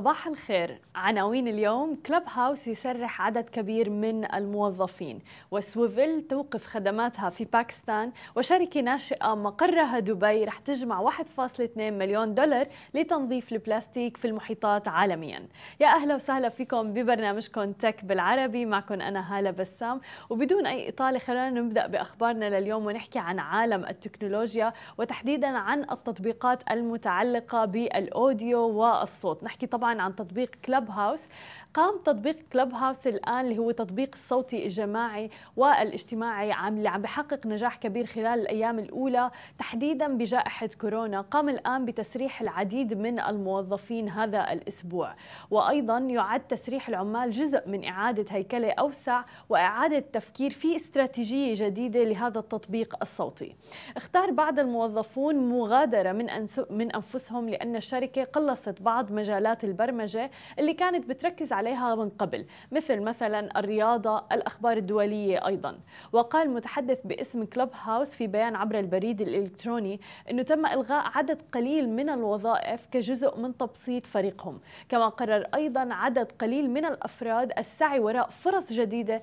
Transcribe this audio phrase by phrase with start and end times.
[0.00, 0.80] صباح الخير.
[0.94, 8.80] عناوين اليوم Clubhouse يسرح عدد كبير من الموظفين و Swvl توقف خدماتها في باكستان وشركة
[8.80, 15.48] ناشئة مقرها دبي رح تجمع 1.2 مليون دولار لتنظيف البلاستيك في المحيطات عالميا.
[15.80, 18.66] يا أهلا وسهلا فيكم ببرنامجكم Tech بالعربي.
[18.66, 20.00] معكم أنا هالة بسام.
[20.30, 27.64] وبدون أي إطالة خلينا نبدأ بأخبارنا لليوم ونحكي عن عالم التكنولوجيا وتحديدا عن التطبيقات المتعلقة
[27.64, 29.44] بال audio والصوت.
[29.44, 31.28] نحكي طبعا طبعا عن تطبيق Clubhouse
[31.74, 37.46] قام تطبيق كلب هاوس الآن اللي هو تطبيق الصوتي الجماعي والاجتماعي عم اللي عم بحقق
[37.46, 41.20] نجاح كبير خلال الأيام الأولى تحديدا بجائحة كورونا.
[41.20, 45.14] قام الآن بتسريح العديد من الموظفين هذا الأسبوع.
[45.50, 52.38] وأيضا يعد تسريح العمال جزء من إعادة هيكلة أوسع وإعادة تفكير في استراتيجية جديدة لهذا
[52.38, 53.56] التطبيق الصوتي.
[53.96, 56.26] اختار بعض الموظفون مغادرة من,
[56.70, 63.00] من أنفسهم لأن الشركة قلصت بعض مجالات البرمجة اللي كانت بتركز عليها من قبل مثل
[63.00, 65.78] مثلا الرياضة الأخبار الدولية أيضا.
[66.12, 71.88] وقال متحدث باسم كلوب هاوس في بيان عبر البريد الإلكتروني أنه تم إلغاء عدد قليل
[71.88, 74.60] من الوظائف كجزء من تبسيط فريقهم.
[74.88, 79.22] كما قرر أيضا عدد قليل من الأفراد السعي وراء فرص جديدة.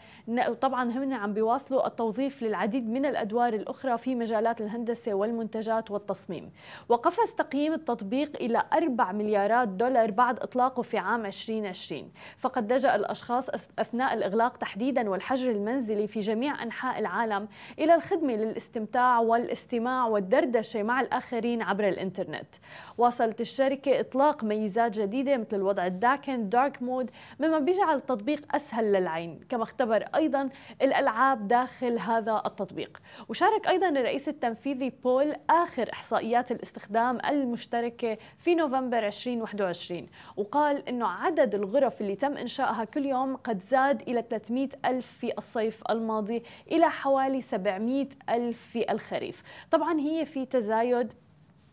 [0.62, 6.52] طبعا هم عم بيواصلوا التوظيف للعديد من الأدوار الأخرى في مجالات الهندسة والمنتجات والتصميم.
[6.90, 12.96] وقفز تقييم التطبيق إلى 4 مليارات دولار بعد بعد إطلاقه في عام 2020 فقد لجأ
[12.96, 13.50] الأشخاص
[13.80, 17.48] أثناء الإغلاق تحديدا والحجر المنزلي في جميع أنحاء العالم
[17.80, 22.56] إلى الخدمة للاستمتاع والاستماع والدردشة مع الآخرين عبر الإنترنت.
[22.98, 29.40] واصلت الشركة إطلاق ميزات جديدة مثل الوضع الداكن دارك مود مما بيجعل التطبيق أسهل للعين.
[29.50, 30.50] كما اختبر أيضا
[30.82, 32.98] الألعاب داخل هذا التطبيق.
[33.30, 40.08] وشارك أيضا الرئيس التنفيذي بول آخر إحصائيات الاستخدام المشتركة في نوفمبر 2021
[40.38, 45.38] وقال أنه عدد الغرف اللي تم إنشائها كل يوم قد زاد إلى 300 ألف في
[45.38, 49.44] الصيف الماضي إلى حوالي 700 ألف في الخريف.
[49.72, 51.14] طبعا هي في تزايد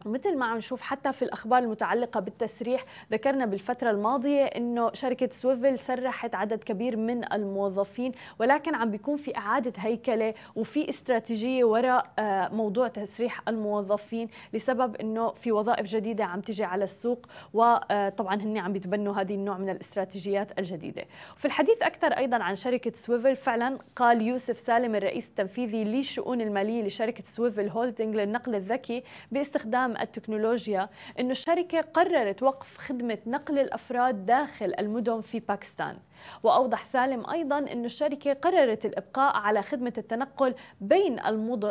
[0.04, 5.78] مثل ما عم نشوف حتى في الأخبار المتعلقة بالتسريح ذكرنا بالفترة الماضية إنه شركة سويفل
[5.78, 12.48] سرحت عدد كبير من الموظفين ولكن عم بيكون في إعادة هيكلة وفي استراتيجية وراء آه،
[12.48, 18.72] موضوع تسريح الموظفين لسبب إنه في وظائف جديدة عم تجي على السوق وطبعا هن عم
[18.72, 21.04] بيتبنوا هذه النوع من الاستراتيجيات الجديدة.
[21.36, 26.82] في الحديث أكثر أيضا عن شركة Swvl فعلا قال يوسف سالم الرئيس التنفيذي للشؤون المالية
[26.82, 30.88] لشركة Swvl Holding للنقل الذكي باستخدام التكنولوجيا
[31.20, 35.96] أن الشركة قررت وقف خدمة نقل الأفراد داخل المدن في باكستان.
[36.42, 41.20] وأوضح سالم أيضا أن الشركة قررت الإبقاء على خدمة التنقل بين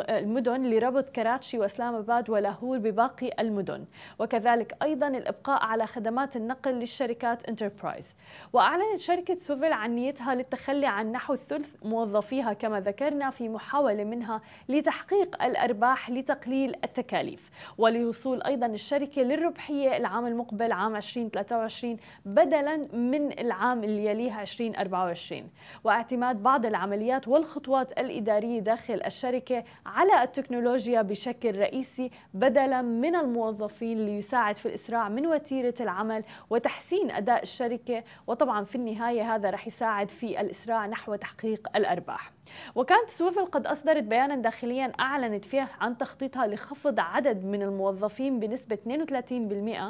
[0.08, 3.84] المدن لربط كراتشي وإسلام آباد ولاهور بباقي المدن
[4.18, 8.16] وكذلك أيضا الإبقاء على خدمات النقل للشركات enterprise
[8.52, 14.40] وأعلنت شركة Swvl عن نيتها للتخلي عن نحو ثلث موظفيها كما ذكرنا في محاولة منها
[14.68, 17.50] لتحقيق الأرباح لتقليل التكاليف.
[17.78, 25.50] ولوصول أيضا الشركة للربحية العام المقبل عام 2023 بدلا من العام اللي يليها 2024
[25.84, 34.56] واعتماد بعض العمليات والخطوات الإدارية داخل الشركة على التكنولوجيا بشكل رئيسي بدلا من الموظفين ليساعد
[34.56, 38.04] في الإسراع من وتيرة العمل وتحسين أداء الشركة.
[38.26, 42.32] وطبعا في النهاية هذا رح يساعد في الإسراع نحو تحقيق الأرباح.
[42.74, 48.78] وكانت سويفل قد أصدرت بيانا داخليا أعلنت فيه عن تخطيطها لخفض عدد من الموظفين بنسبة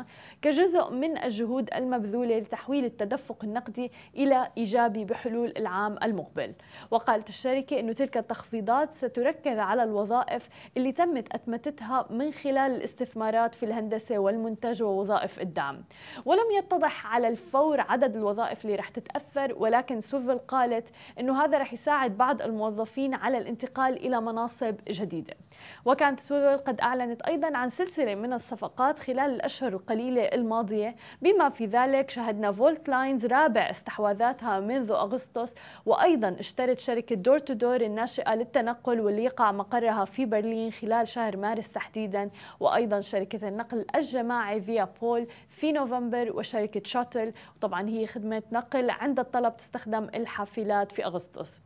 [0.03, 0.05] 32%
[0.43, 6.53] كجزء من الجهود المبذولة لتحويل التدفق النقدي إلى إيجابي بحلول العام المقبل.
[6.91, 13.67] وقالت الشركة أن تلك التخفيضات ستركز على الوظائف اللي تمت أتمتتها من خلال الاستثمارات في
[13.67, 15.85] الهندسة والمنتج ووظائف الدعم.
[16.25, 20.89] ولم يتضح على الفور عدد الوظائف اللي رح تتأثر ولكن سوفل قالت
[21.21, 25.35] أنه هذا رح يساعد بعض الموظفين على الانتقال إلى مناصب جديدة.
[25.85, 30.97] وكانت Swvl قد أعلنت أيضا عن سلسلة من الصفقات خلال الأشهر القليلة الماضية.
[31.23, 33.71] بما في ذلك شهدنا Volt Lines رابع
[34.25, 35.55] استحواذاتها منذ أغسطس
[35.87, 42.31] وأيضا اشترت شركة door2door الناشئة للتنقل واللي يقع مقرها في برلين خلال شهر مارس تحديدا
[42.61, 47.33] وأيضا شركة النقل الجماعي Viapool في نوفمبر وشركة Shotl.
[47.57, 51.61] وطبعا هي خدمة نقل عند الطلب تستخدم الحافلات في أغسطس.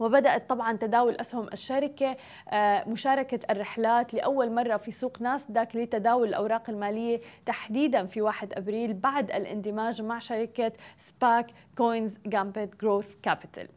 [0.00, 2.16] وبدأت طبعا تداول أسهم الشركة
[2.48, 8.94] آه، مشاركة الرحلات لأول مرة في سوق ناسداك لتداول الأوراق المالية تحديدا في 1 أبريل
[8.94, 11.46] بعد الاندماج مع شركة SPAC
[11.76, 13.68] Queen's Gambit Growth Capital.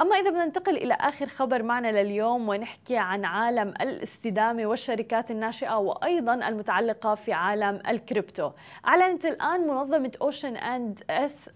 [0.00, 5.76] أما إذا بدنا ننتقل إلى آخر خبر معنا لليوم ونحكي عن عالم الاستدامة والشركات الناشئة
[5.78, 8.50] وأيضا المتعلقة في عالم الكريبتو.
[8.86, 11.50] أعلنت الآن منظمة Ocean and Us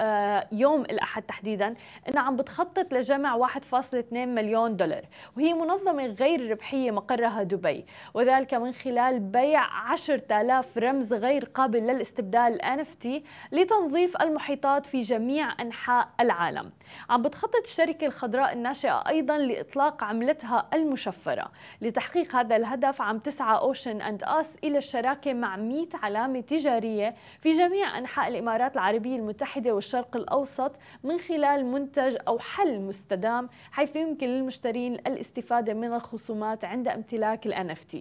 [0.52, 1.74] يوم الأحد تحديدا
[2.08, 5.04] أنها عم بتخطط لجمع 1.2 مليون دولار
[5.36, 7.86] وهي منظمة غير ربحية مقرها دبي.
[8.14, 13.08] وذلك من خلال بيع 10000 رمز غير قابل للاستبدال NFT
[13.52, 16.72] لتنظيف المحيطات في جميع أنحاء العالم.
[17.10, 21.52] عم بتخطط الشركة الشركة الخضراء الناشئة أيضا لإطلاق عملتها المشفرة.
[21.80, 27.52] لتحقيق هذا الهدف عم تسعى أوشن أند أس إلى الشراكة مع 100 علامة تجارية في
[27.52, 34.26] جميع أنحاء الإمارات العربية المتحدة والشرق الأوسط من خلال منتج أو حل مستدام حيث يمكن
[34.26, 37.96] للمشترين الاستفادة من الخصومات عند امتلاك ال NFT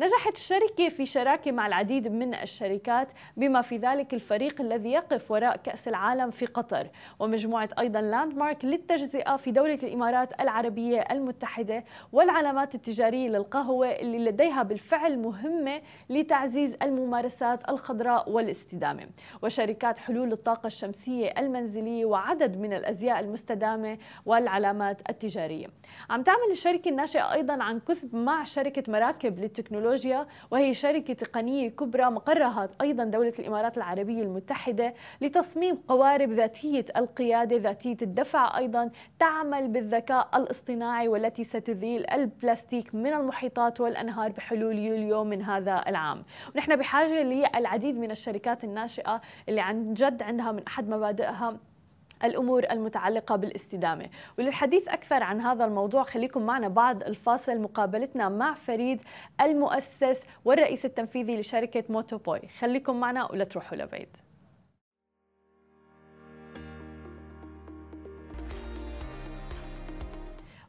[0.00, 5.56] نجحت الشركة في شراكة مع العديد من الشركات بما في ذلك الفريق الذي يقف وراء
[5.56, 6.88] كأس العالم في قطر.
[7.18, 15.18] ومجموعة أيضا لاندمارك للتجزئة في دولة الإمارات العربية المتحدة والعلامات التجارية للقهوة اللي لديها بالفعل
[15.18, 15.80] مهمة
[16.10, 19.02] لتعزيز الممارسات الخضراء والاستدامة.
[19.42, 25.66] وشركات حلول الطاقة الشمسية المنزلية وعدد من الأزياء المستدامة والعلامات التجارية.
[26.10, 32.04] عم تعمل الشركة الناشئة أيضا عن كثب مع شركة مراكب للتكنولوجيا وهي شركة تقنية كبرى
[32.04, 40.28] مقرها أيضا دولة الإمارات العربية المتحدة لتصميم قوارب ذاتية القيادة ذاتية الدفع أيضا تعمل بالذكاء
[40.34, 46.22] الاصطناعي والتي ستذيل البلاستيك من المحيطات والأنهار بحلول يوليو من هذا العام.
[46.54, 51.56] ونحن بحاجة للعديد من الشركات الناشئة اللي عن جد عندها من أحد مبادئها
[52.24, 54.06] الأمور المتعلقة بالاستدامة.
[54.38, 57.60] وللحديث أكثر عن هذا الموضوع خليكم معنا بعد الفاصل.
[57.60, 59.02] مقابلتنا مع فريد
[59.40, 62.48] المؤسس والرئيس التنفيذي لشركة موتوبوي.
[62.58, 64.27] خليكم معنا ولا تروحوا لبعيد.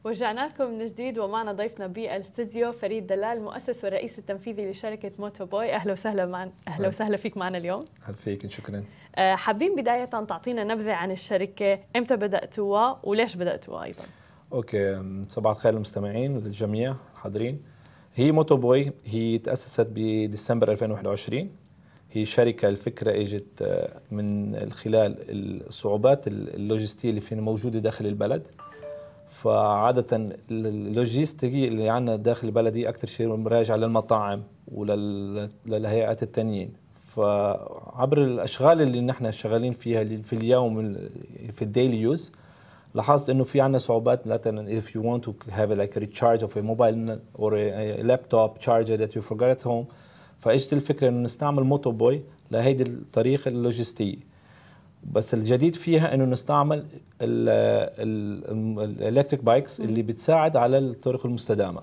[0.04, 5.72] ورجعنا لكم من جديد ومعنا ضيفنا بالاستديو فريد دلال مؤسس والرئيس التنفيذي لشركة موتو بوي.
[5.72, 6.52] أهلا وسهلا معنا.
[6.68, 7.84] أهلا وسهلا فيك معنا اليوم.
[8.04, 8.84] أهلا فيك شكرا.
[9.16, 11.78] آه، حابين بداية تعطينا نبذة عن الشركة.
[11.96, 14.02] إمتى بدأتوها وليش بدأتوها أيضا؟
[14.52, 17.62] okay صباح الخير للمستمعين وللجميع حاضرين.
[18.14, 21.50] هي موتو بوي هي تأسست بديسمبر 2021
[22.12, 25.16] هي شركة الفكرة إجت آه، من خلال
[25.66, 28.48] الصعوبات اللوجستية اللي فينا موجودة داخل البلد.
[29.42, 34.42] فعادة اللوجيستيكي اللي عندنا داخل البلدي أكثر شيء راجع للمطاعم
[34.74, 36.72] وللهيئات التانيين.
[37.16, 40.92] فعبر الأشغال اللي نحن شغالين فيها في اليوم
[41.52, 42.32] في ال daily use
[42.94, 46.56] لاحظت إنه في عندنا صعوبات مثلا if you want to have like a recharge of
[46.56, 49.84] a mobile or a laptop charger that you forgot at home
[50.40, 54.29] فإجت الفكرة إنه نستعمل موتو بوي لهيدي الطريقة اللوجستية.
[55.02, 56.86] بس الجديد فيها إنه نستعمل
[58.00, 61.82] ال electric bikes اللي بتساعد على الطرق المستدامة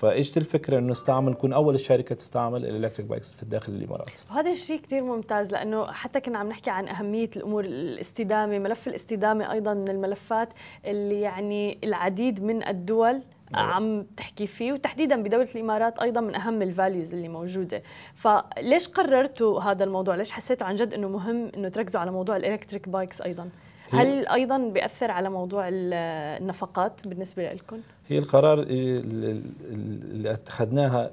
[0.00, 4.50] فاجت الفكرة إنه نستعمل نكون أول الشركة تستعمل ال electric bikes في داخل الإمارات وهذا
[4.50, 9.74] الشيء كثير ممتاز لأنه حتى كنا عم نحكي عن أهمية الأمور الاستدامة ملف الاستدامة أيضا
[9.74, 10.48] من الملفات
[10.84, 13.22] اللي يعني العديد من الدول.
[13.54, 17.82] عم تحكي فيه وتحديدا بدولة الإمارات أيضا من أهم ال values اللي موجودة.
[18.14, 22.42] فليش قررتوا هذا الموضوع؟ ليش حسيتوا عن جد أنه مهم أنه تركزوا على موضوع ال
[22.42, 23.48] electric bikes أيضا؟
[23.90, 31.10] هل أيضا بيأثر على موضوع النفقات بالنسبة لكم؟ هي القرار اللي اتخذناها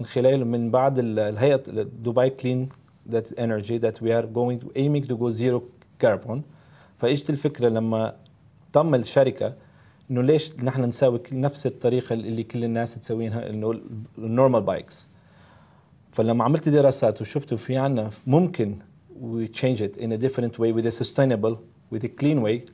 [0.00, 1.56] من خلال من بعد الهيئة
[2.02, 2.68] دبي clean
[3.08, 5.62] that energy that we are going aiming to go zero
[6.00, 6.42] carbon
[6.98, 8.16] فإجت الفكرة لما
[8.72, 9.54] تم الشركة
[10.10, 13.80] إنه ليش نحن نساوي نفس الطريقة اللي كل الناس تسويها إنه
[14.18, 15.08] ال normal bikes
[16.12, 18.76] فلما عملت دراسات وشفت في عنا ممكن
[19.20, 22.70] we change it in a different way with a clean way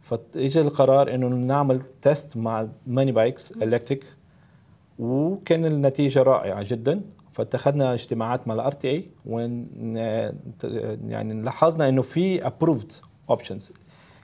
[0.00, 4.04] فاجى القرار إنه نعمل test مع many bikes electric
[4.98, 7.00] وكان النتيجة رائعة جدا.
[7.32, 9.66] فاتخذنا اجتماعات مع ال RTA وين
[11.08, 12.92] يعني لاحظنا إنه في approved
[13.30, 13.72] options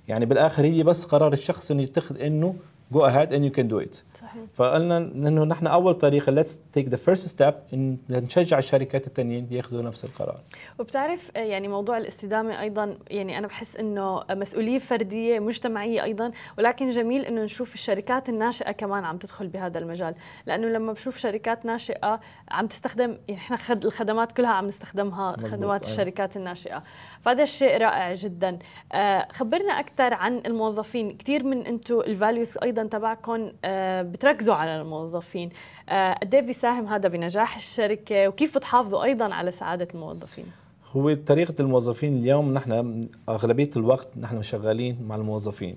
[0.08, 2.54] يعني بالآخر هي بس قرار الشخص إنه يتخذ إنه
[2.92, 4.42] go ahead and you can do it صحيح.
[4.54, 9.82] فقلنا إنه نحن أول طريقة let's take the first step إن نشجع الشركات الثانيين يأخذوا
[9.82, 10.40] نفس القرار.
[10.78, 17.24] وبتعرف يعني موضوع الاستدامة أيضا يعني أنا بحس إنه مسؤولية فردية مجتمعية أيضا ولكن جميل
[17.24, 20.14] إنه نشوف الشركات الناشئة كمان عم تدخل بهذا المجال.
[20.46, 22.20] لأنه لما بشوف شركات ناشئة
[22.50, 25.92] عم تستخدم يعني إحنا الخدمات كلها عم نستخدمها خدمات أيوة.
[25.92, 26.82] الشركات الناشئة.
[27.20, 28.58] فهذا الشيء رائع جدا.
[28.92, 31.16] آه، خبرنا أكثر عن الموظفين.
[31.16, 35.50] كثير من أنتم الفاليوز أيضا أيضا تبعكم آه، بتركزوا على الموظفين.
[35.88, 40.44] آه، قد إيه بيساهم هذا بنجاح الشركة؟ وكيف بتحافظوا أيضا على سعادة الموظفين؟
[40.92, 45.76] هو طريقة الموظفين اليوم نحن أغلبية الوقت نحن شغالين مع الموظفين.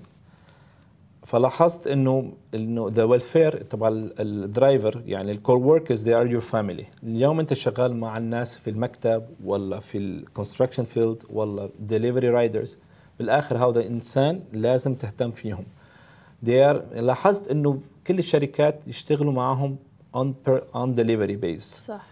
[1.26, 6.40] فلاحظت إنه إنه the welfare تبع ال driver يعني ال core workers they are your
[6.40, 12.28] family اليوم أنت شغال مع الناس في المكتب ولا في ال construction field ولا delivery
[12.28, 12.78] riders
[13.18, 15.64] بالآخر هذا إنسان لازم تهتم فيهم.
[16.42, 19.76] there لاحظت إنه كل الشركات يشتغلوا معهم
[20.16, 21.62] on per on delivery base.
[21.86, 22.06] صح.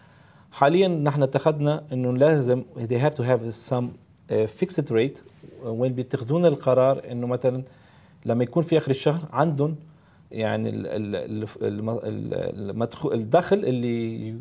[0.53, 5.19] حاليا نحن اتخذنا إنه لازم they have to have some uh, fixed rate
[5.65, 7.63] وين بيتخذون القرار إنه مثلا
[8.27, 9.77] لما يكون في آخر الشهر عندهم
[10.33, 14.35] يعني ال- ال- ال- الم- ال- المدخول الدخل اللي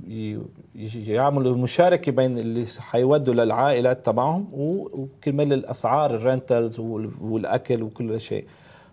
[1.08, 8.46] يعملوا المشاركة بين اللي حيودوا للعائلات تبعهم وكرمال الأسعار ال rentals وال- والأكل وكل شيء.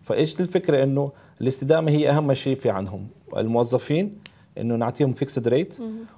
[0.03, 4.13] فإيش الفكرة إنه الاستدامة هي أهم شيء في عندهم الموظفين
[4.59, 5.75] إنه نعطيهم fixed rate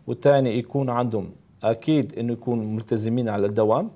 [0.06, 1.30] والثاني يكون عندهم
[1.64, 3.90] أكيد إنه يكونوا ملتزمين على الدوام.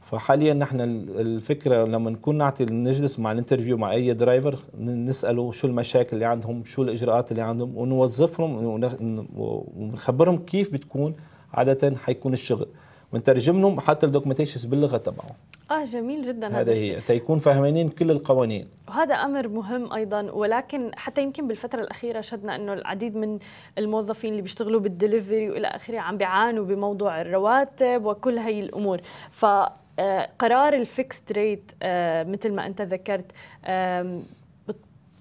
[0.00, 5.52] فحاليا نحن ال- الفكرة لما نكون نعطي نجلس مع ال interview مع أي driver نسأله
[5.52, 11.14] شو المشاكل اللي عندهم شو الإجراءات اللي عندهم ونوظفهم ون- ونخبرهم كيف بتكون
[11.54, 12.66] عادة حيكون الشغل.
[13.14, 15.34] ونترجم لهم حتى ال documentations باللغة تبعهم.
[15.70, 17.00] آه جميل جدا هذا هي.
[17.00, 18.68] تيكون فاهمين كل القوانين.
[18.88, 23.38] وهذا أمر مهم أيضا ولكن حتى يمكن بالفترة الأخيرة شدنا أنه العديد من
[23.78, 29.00] الموظفين اللي بيشتغلوا بالدليفري وإلى آخره عم بيعانوا بموضوع الرواتب وكل هي الأمور.
[29.30, 29.46] ف
[30.38, 31.72] قرار ال fixed rate
[32.28, 33.26] مثل ما أنت ذكرت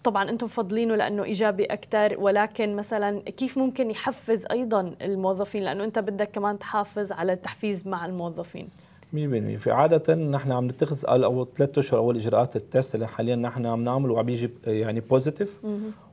[0.04, 6.00] طبعا أنتم مفضلينه لأنه إيجابي أكثر ولكن مثلا كيف ممكن يحفز أيضا الموظفين؟ لأنه أنت
[6.00, 8.68] بدك كمان تحافظ على التحفيز مع الموظفين.
[9.14, 9.16] 100%
[9.58, 13.66] في عادة نحن عم نتخذ أول ثلاث أشهر أول إجراءات ال test اللي حاليا نحن
[13.66, 15.62] عم نعمله وعم بيجي يعني positive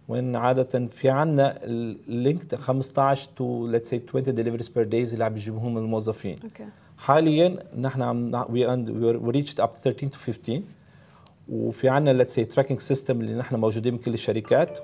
[0.08, 5.24] وين عادة في عنا ال link 15 to let's see 20 deliveries per days اللي
[5.24, 6.38] عم بيجيبوهم الموظفين.
[6.44, 6.64] okay.
[6.98, 8.64] حاليا نحن عم we
[9.30, 10.62] reached up 13 to 15
[11.50, 14.78] وفي عنا let's see tracking system اللي نحن موجودين بكل الشركات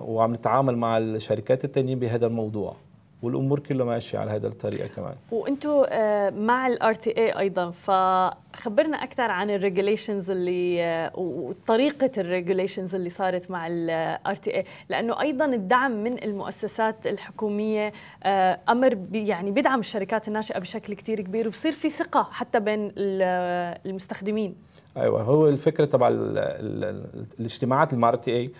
[0.00, 2.76] وعم نتعامل مع الشركات التانيين بهذا الموضوع
[3.22, 5.14] والأمور كلها ماشية على هذه الطريقة كمان.
[5.32, 12.24] وأنتم آه، مع ال RTA أيضا فخبرنا أكثر عن ال regulations اللي آه، وطريقة ال
[12.24, 19.50] regulations اللي صارت مع ال RTA لأنه أيضا الدعم من المؤسسات الحكومية آه، أمر يعني
[19.50, 24.54] بيدعم الشركات الناشئة بشكل كتير كبير وبصير في ثقة حتى بين ال- المستخدمين.
[24.96, 28.50] أيوه هو الفكرة تبع ال- ال- ال- الاجتماعات ال RTA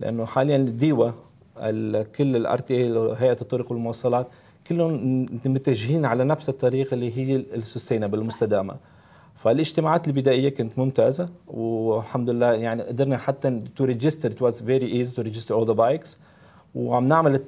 [0.00, 1.10] لأنه حاليا ال DEWA
[1.58, 4.26] ال- كل ال RTA هيئة الطرق والمواصلات
[4.66, 8.74] كلهم متجهين على نفس الطريقة اللي هي ال sustainable المستدامة.
[9.34, 15.14] فالاجتماعات البدائية كانت ممتازة والحمد لله يعني قدرنا حتى to register it was very easy
[15.16, 16.18] to register all the bikes
[16.74, 17.40] وعم نعمل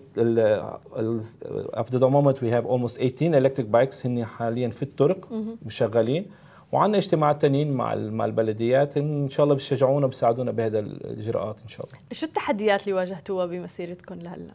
[1.75, 5.29] at the moment we have almost 18 electric bikes هن حاليا في الطرق
[5.69, 6.27] شغالين
[6.75, 8.97] وعندنا اجتماعات تانيين مع مع البلديات.
[8.97, 11.99] إن شاء الله بيشجعونا بيساعدونا بهذا الإجراءات إن شاء الله.
[12.13, 14.53] شو التحديات اللي واجهتوها بمسيرتكم لهلا؟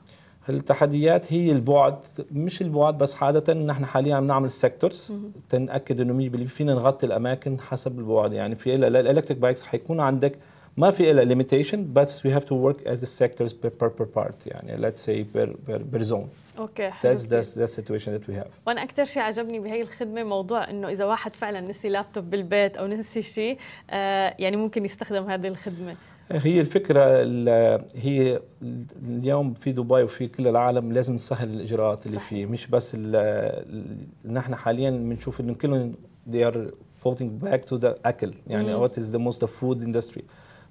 [0.49, 1.95] التحديات هي البعد
[2.31, 5.13] مش البعد بس عادة نحن حاليا عم نعمل sectors
[5.49, 8.33] تنتأكد إنه 100% فينا نغطي الأماكن حسب البعد.
[8.33, 10.39] يعني في ال electric bikes حيكون عندك
[10.77, 14.91] ما في إلا limitation بس to work as the sectors per, per, per part يعني
[14.93, 16.27] say per, per, per zone.
[16.59, 18.47] أوكي حلو that's, that's the situation that we have.
[18.67, 22.87] وأنا أكثر شيء عجبني بهي الخدمة موضوع إنه إذا واحد فعلا نسي لابتوب بالبيت أو
[22.87, 23.57] نسي شيء
[23.89, 25.95] آه يعني ممكن يستخدم هذه الخدمة.
[26.31, 28.39] هي الفكرة ال- هي
[29.07, 32.29] اليوم في دبي وفي كل العالم لازم نسهل الإجراءات اللي صحيح.
[32.29, 32.95] فيه مش بس
[34.25, 35.93] نحن حاليا بنشوف إنه كلهم
[36.31, 36.57] they are
[37.05, 38.87] falling back to the أكل يعني مم.
[38.87, 40.21] what is the most the food industry.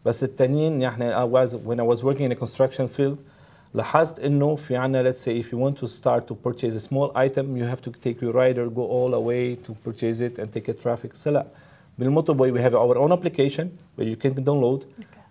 [0.05, 3.17] بس التانيين يعني I was when I was working in a construction field
[3.73, 7.11] لاحظت انه في عنا let's say if you want to start to purchase a small
[7.15, 10.47] item you have to take your rider go all the way to purchase it and
[10.57, 11.45] take a traffic so لا
[11.99, 13.65] بالموتوبوي we have our own application
[13.97, 14.81] where you can download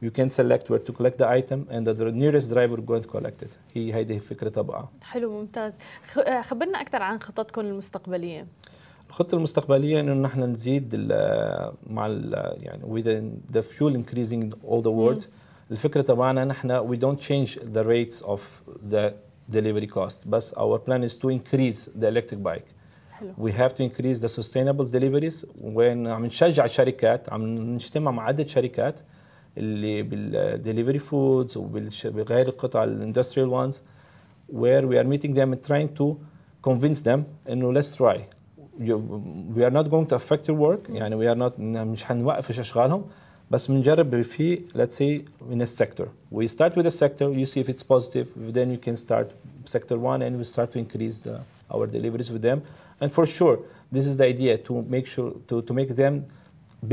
[0.06, 3.42] you can select where to collect the item and the nearest driver going to collect
[3.42, 5.72] it هي هيدي الفكره تبعها حلو ممتاز
[6.12, 8.46] خ- آه، خبرنا اكثر عن خططكم المستقبليه
[9.09, 13.07] الخطه المستقبليه انه نحن نزيد ال- مع ال يعني with
[13.55, 15.25] the fuel increasing in all the world
[15.71, 18.39] الفكرة تبعنا نحن we don't change the rates of
[18.91, 19.11] the
[19.55, 22.67] delivery cost بس our plan is to increase the electric bike
[23.11, 27.45] حلو we have to increase the sustainable deliveries وين عم نشجع الشركات عم
[27.75, 28.99] نجتمع مع عدة شركات
[29.57, 33.75] اللي بالدليفري فودز وبغير القطع الاندستريال ones
[34.53, 36.05] where we are meeting them and trying to
[36.69, 38.17] convince them انه let's try
[38.78, 38.98] You-
[39.56, 43.04] we are not going to affect your work يعني we are not مش حنوقف اشغالهم
[43.50, 45.24] بس بنجرب في let's say
[45.54, 48.26] in a sector we start with a sector you see if it's positive
[48.58, 49.26] then you can start
[49.64, 51.36] sector one and we start to increase the,
[51.74, 52.58] our deliveries with them
[53.00, 53.56] and for sure
[53.96, 56.14] this is the idea to make sure to, to make them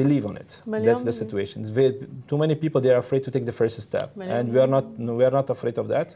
[0.02, 0.52] believe on it
[0.88, 1.94] that's the situation very,
[2.30, 4.86] too many people they are afraid to take the first step and we are not
[5.20, 6.10] we are not afraid of that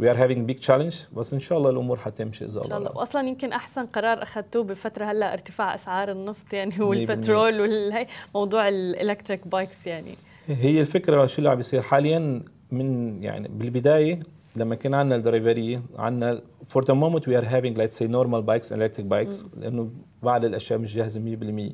[0.00, 2.92] We are having big challenge بس إن شاء الله الأمور حتمشي اذا إن شاء الله.
[2.96, 9.48] واصلا يمكن أحسن قرار أخذتوه بفترة هلأ ارتفاع أسعار النفط يعني والبترول والهي موضوع الالكتريك
[9.48, 10.14] بايكس يعني.
[10.48, 14.20] هي الفكرة شو اللي عم بيصير حاليا من يعني بالبداية
[14.56, 18.06] لما كان عندنا ال driver إيه عندنا for the moment we are having let's say
[18.06, 19.90] normal bikes electric bikes لأنه
[20.22, 21.72] بعض الأشياء مش جاهزة 100%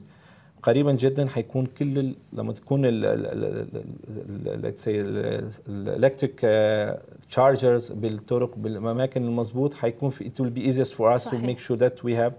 [0.62, 2.80] قريبا جدا حيكون كل لما تكون
[5.68, 6.40] ال electric
[7.30, 11.40] chargers بالطرق بالأماكن المضبوط حيكون في it will be easiest for us صحيح.
[11.40, 12.32] to make sure that we have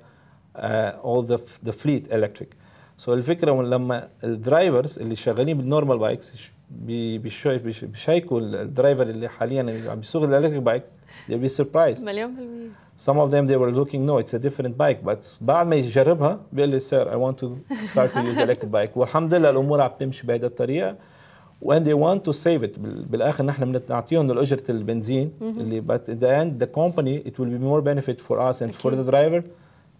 [0.55, 2.55] uh, all the the fleet electric.
[2.97, 9.89] so الفكرة لما ال drivers اللي شغالين بال normal bikes بيشيكوا ال driver اللي حاليا
[9.91, 10.83] عم بيسوق ال electric bike
[11.29, 12.05] they'll be surprised.
[12.05, 15.66] مليون بالمية some of them they were looking no it's a different bike but بعد
[15.66, 17.46] ما يجربها بيقول لي sir I want to
[17.86, 20.96] start to use the electric bike والحمد لله الامور عم تمشي بهذه الطريقه
[21.64, 26.28] when they want to save it بالاخر نحن بنعطيهم اجره البنزين اللي but in the
[26.28, 29.42] end the company it will be more benefit for us and for the driver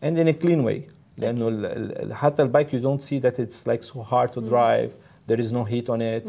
[0.03, 0.81] and in a clean way
[1.19, 4.91] لانه حتى البايك you don't see that it's like so hard to drive
[5.27, 6.29] there is no heat on it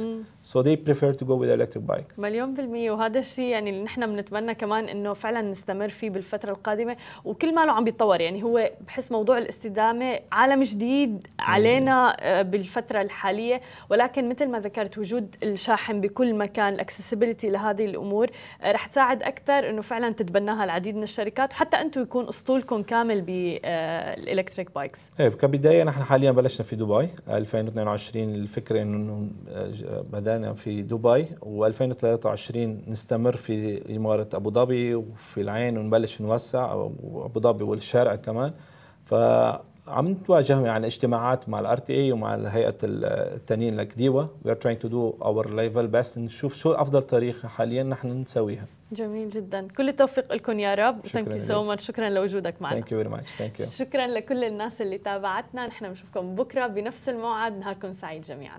[0.52, 2.18] So they prefer to go with electric bike.
[2.18, 2.90] مليون بالمية.
[2.90, 6.96] وهذا الشيء يعني اللي نحن بنتمنى كمان إنه فعلا نستمر فيه بالفترة القادمة.
[7.24, 8.20] وكل ماله عم بيتطور.
[8.20, 13.60] يعني هو بحس موضوع الاستدامة عالم جديد علينا آه، بالفترة الحالية.
[13.90, 18.30] ولكن مثل ما ذكرت وجود الشاحن بكل مكان ال accessibility لهذه الأمور
[18.62, 21.52] آه، رح تساعد أكثر إنه فعلا تتبناها العديد من الشركات.
[21.52, 27.08] وحتى أنتم يكون أسطولكم كامل بال electric bikes إيه كبداية نحن حاليا بلشنا في دبي.
[27.28, 29.70] 2022 الفكرة إنه آه،
[30.40, 32.56] بدانا في دبي و2023
[32.90, 36.72] نستمر في إمارة أبو ظبي وفي العين ونبلش نوسع
[37.02, 38.52] وأبو ظبي والشارقه كمان.
[39.04, 39.14] ف
[39.88, 44.80] عم نتواجه يعني اجتماعات مع الار تي اي ومع الهيئة التانيين الكديوه وي ار تراينج
[44.80, 48.66] تو دو اور ليفل بيست نشوف شو افضل طريقة حاليا نحن نسويها.
[48.92, 49.68] جميل جدا.
[49.76, 51.06] كل التوفيق لكم يا رب.
[51.06, 52.74] ثانك يو سو ماتش شكرا لوجودك معنا.
[52.74, 55.66] ثانك يو فيري much thank you شكرا لكل الناس اللي تابعتنا.
[55.66, 57.58] نحن بنشوفكم بكرة بنفس الموعد.
[57.58, 58.58] نهاركم سعيد جميعا.